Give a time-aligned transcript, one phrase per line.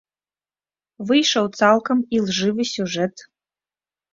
[1.09, 3.15] Выйшаў цалкам ілжывы сюжэт.